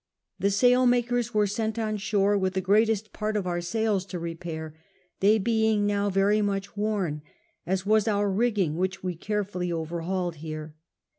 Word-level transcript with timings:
The 0.39 0.49
sailmakers 0.49 1.29
w^ere 1.29 1.47
sent 1.47 1.77
on 1.77 1.97
shore 1.97 2.35
ivith 2.35 2.53
the 2.53 2.61
greatest 2.61 3.13
part 3.13 3.37
of 3.37 3.45
our 3.45 3.61
sails 3.61 4.03
to 4.07 4.17
repair, 4.17 4.73
they 5.19 5.37
being 5.37 5.85
now 5.85 6.09
very 6.09 6.41
much 6.41 6.75
worn; 6.75 7.21
as 7.67 7.85
was 7.85 8.07
all 8.07 8.21
our 8.21 8.31
rigging, 8.31 8.77
which 8.77 9.03
we 9.03 9.13
cai 9.15 9.35
efully 9.35 9.71
overhauled 9.71 10.37
here. 10.37 10.73